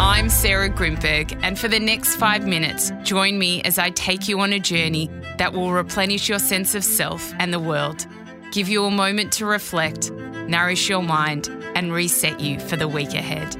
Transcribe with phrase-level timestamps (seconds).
[0.00, 4.40] I'm Sarah Grynberg, and for the next five minutes, join me as I take you
[4.40, 8.06] on a journey that will replenish your sense of self and the world,
[8.50, 10.10] give you a moment to reflect,
[10.48, 13.56] nourish your mind, and reset you for the week ahead.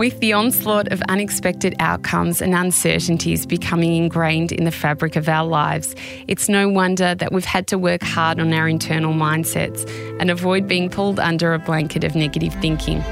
[0.00, 5.46] With the onslaught of unexpected outcomes and uncertainties becoming ingrained in the fabric of our
[5.46, 5.94] lives,
[6.26, 9.86] it's no wonder that we've had to work hard on our internal mindsets
[10.18, 13.04] and avoid being pulled under a blanket of negative thinking.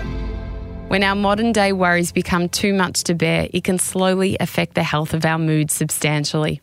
[0.88, 4.82] When our modern day worries become too much to bear, it can slowly affect the
[4.82, 6.62] health of our mood substantially.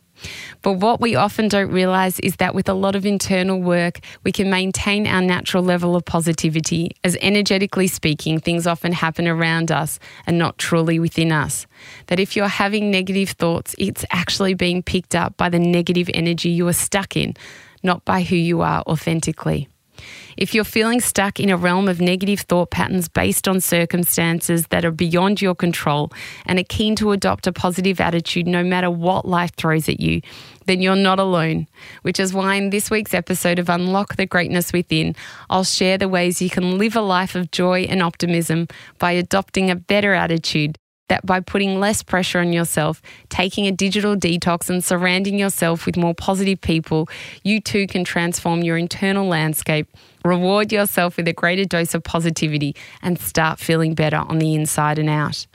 [0.63, 4.31] But what we often don't realise is that with a lot of internal work, we
[4.31, 9.99] can maintain our natural level of positivity, as energetically speaking, things often happen around us
[10.25, 11.67] and not truly within us.
[12.07, 16.49] That if you're having negative thoughts, it's actually being picked up by the negative energy
[16.49, 17.35] you are stuck in,
[17.83, 19.69] not by who you are authentically.
[20.37, 24.83] If you're feeling stuck in a realm of negative thought patterns based on circumstances that
[24.83, 26.11] are beyond your control
[26.45, 30.21] and are keen to adopt a positive attitude no matter what life throws at you,
[30.65, 31.67] then you're not alone.
[32.01, 35.15] Which is why in this week's episode of Unlock the Greatness Within,
[35.49, 38.67] I'll share the ways you can live a life of joy and optimism
[38.99, 40.77] by adopting a better attitude
[41.07, 45.97] that by putting less pressure on yourself, taking a digital detox, and surrounding yourself with
[45.97, 47.07] more positive people,
[47.43, 49.87] you too can transform your internal landscape,
[50.23, 54.97] reward yourself with a greater dose of positivity, and start feeling better on the inside
[54.97, 55.45] and out.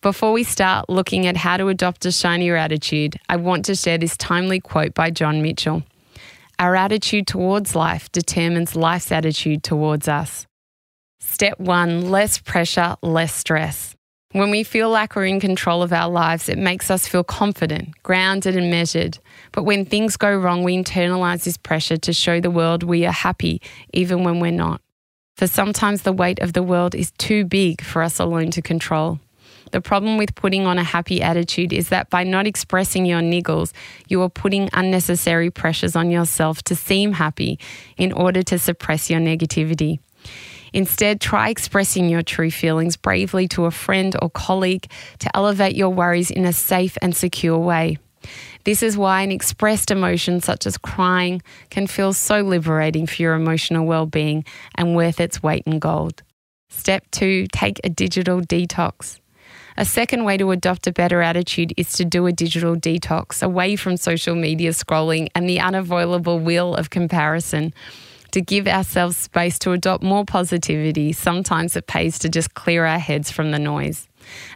[0.00, 3.98] Before we start looking at how to adopt a shinier attitude, I want to share
[3.98, 5.84] this timely quote by John Mitchell.
[6.58, 10.46] Our attitude towards life determines life's attitude towards us.
[11.20, 13.94] Step one less pressure, less stress.
[14.32, 18.02] When we feel like we're in control of our lives, it makes us feel confident,
[18.02, 19.18] grounded, and measured.
[19.52, 23.12] But when things go wrong, we internalize this pressure to show the world we are
[23.12, 23.60] happy,
[23.92, 24.80] even when we're not.
[25.36, 29.20] For sometimes the weight of the world is too big for us alone to control.
[29.72, 33.72] The problem with putting on a happy attitude is that by not expressing your niggles,
[34.08, 37.58] you are putting unnecessary pressures on yourself to seem happy
[37.98, 39.98] in order to suppress your negativity.
[40.72, 45.90] Instead, try expressing your true feelings bravely to a friend or colleague to elevate your
[45.90, 47.98] worries in a safe and secure way.
[48.64, 53.34] This is why an expressed emotion such as crying can feel so liberating for your
[53.34, 54.44] emotional well being
[54.76, 56.22] and worth its weight in gold.
[56.70, 59.18] Step two, take a digital detox.
[59.76, 63.74] A second way to adopt a better attitude is to do a digital detox away
[63.76, 67.72] from social media scrolling and the unavoidable wheel of comparison
[68.32, 72.98] to give ourselves space to adopt more positivity, sometimes it pays to just clear our
[72.98, 74.08] heads from the noise.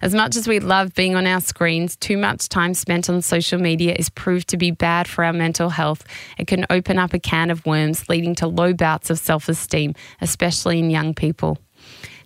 [0.03, 3.59] As much as we love being on our screens, too much time spent on social
[3.59, 6.05] media is proved to be bad for our mental health.
[6.39, 9.95] It can open up a can of worms, leading to low bouts of self esteem,
[10.21, 11.59] especially in young people.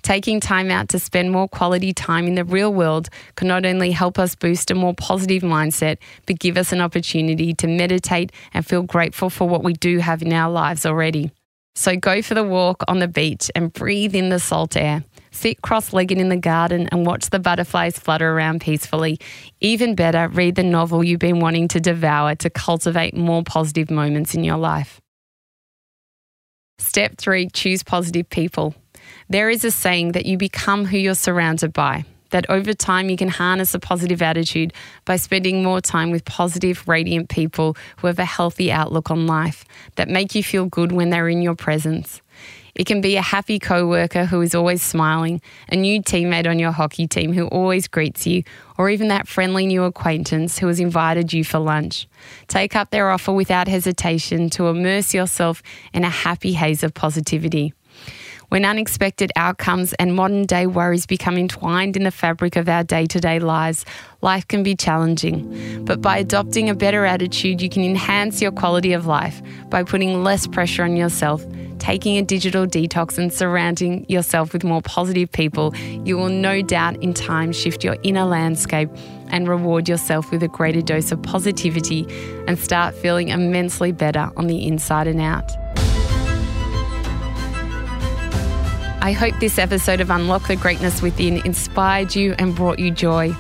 [0.03, 3.91] Taking time out to spend more quality time in the real world can not only
[3.91, 8.67] help us boost a more positive mindset, but give us an opportunity to meditate and
[8.67, 11.31] feel grateful for what we do have in our lives already.
[11.75, 15.05] So go for the walk on the beach and breathe in the salt air.
[15.31, 19.19] Sit cross legged in the garden and watch the butterflies flutter around peacefully.
[19.61, 24.35] Even better, read the novel you've been wanting to devour to cultivate more positive moments
[24.35, 25.01] in your life.
[26.79, 28.75] Step three choose positive people.
[29.29, 33.17] There is a saying that you become who you're surrounded by that over time you
[33.17, 34.73] can harness a positive attitude
[35.05, 39.65] by spending more time with positive, radiant people who have a healthy outlook on life
[39.97, 42.21] that make you feel good when they're in your presence.
[42.75, 46.73] It can be a happy coworker who is always smiling, a new teammate on your
[46.73, 48.45] hockey team who always greets you,
[48.79, 52.09] or even that friendly new acquaintance who has invited you for lunch.
[52.49, 55.63] Take up their offer without hesitation to immerse yourself
[55.93, 57.75] in a happy haze of positivity.
[58.51, 63.07] When unexpected outcomes and modern day worries become entwined in the fabric of our day
[63.07, 63.85] to day lives,
[64.23, 65.85] life can be challenging.
[65.85, 70.25] But by adopting a better attitude, you can enhance your quality of life by putting
[70.25, 71.47] less pressure on yourself,
[71.79, 75.73] taking a digital detox, and surrounding yourself with more positive people.
[76.05, 78.91] You will no doubt in time shift your inner landscape
[79.29, 82.05] and reward yourself with a greater dose of positivity
[82.49, 85.49] and start feeling immensely better on the inside and out.
[89.03, 93.35] I hope this episode of Unlock the Greatness Within inspired you and brought you joy.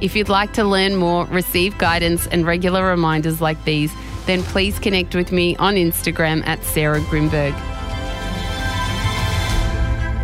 [0.00, 3.92] If you'd like to learn more, receive guidance, and regular reminders like these,
[4.26, 7.52] then please connect with me on Instagram at Sarah Grynberg.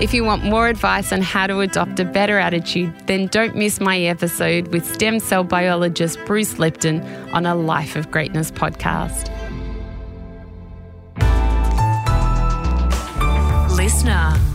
[0.01, 3.81] If you want more advice on how to adopt a better attitude, then don't miss
[3.81, 9.29] my episode with stem cell biologist Bruce Lipton on a Life of Greatness podcast.
[13.77, 14.52] Listener.